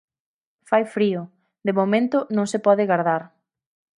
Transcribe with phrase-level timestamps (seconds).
[0.69, 1.21] Fai frío,
[1.65, 3.23] de momento non se pode gardar.